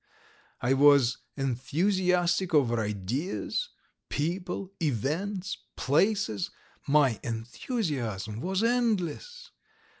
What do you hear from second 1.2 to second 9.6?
enthusiastic over ideas, people, events, places... my enthusiasm was endless!